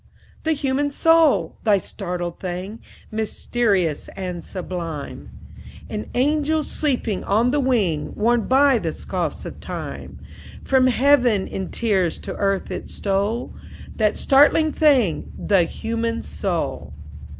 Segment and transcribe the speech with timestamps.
[0.45, 1.57] "The human soul!
[1.63, 2.79] That startling thing,
[3.11, 5.29] Mysterious and sublime;
[5.91, 10.17] An angel sleeping on the wing, Worn by the scoffs of time.
[10.63, 13.53] From heaven in tears to earth it stole
[13.95, 16.93] That startling thing, the human soul."